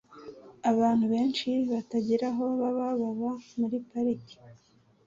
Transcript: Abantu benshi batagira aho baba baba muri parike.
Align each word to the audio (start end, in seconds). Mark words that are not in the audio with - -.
Abantu 0.71 1.05
benshi 1.13 1.49
batagira 1.71 2.25
aho 2.31 2.43
baba 2.59 2.87
baba 3.03 3.31
muri 3.59 3.77
parike. 3.89 4.35